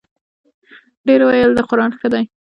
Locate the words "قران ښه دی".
1.69-2.23